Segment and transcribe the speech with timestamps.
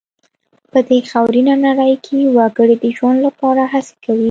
[0.71, 4.19] په دې خاورینه نړۍ کې وګړي د ژوند لپاره هڅې کوي.